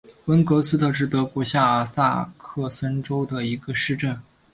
[0.25, 4.19] 温格斯特是德国下萨克森州的一个市镇。